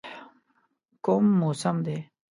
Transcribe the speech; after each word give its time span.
کوم 1.05 1.25
موسم 1.39 1.77
دی؟ 1.85 1.97